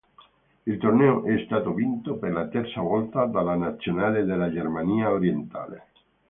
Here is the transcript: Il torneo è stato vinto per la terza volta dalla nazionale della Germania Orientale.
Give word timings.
Il 0.65 0.79
torneo 0.79 1.25
è 1.27 1.43
stato 1.45 1.75
vinto 1.75 2.15
per 2.15 2.31
la 2.31 2.47
terza 2.47 2.81
volta 2.81 3.25
dalla 3.27 3.53
nazionale 3.53 4.23
della 4.25 4.51
Germania 4.51 5.11
Orientale. 5.11 5.89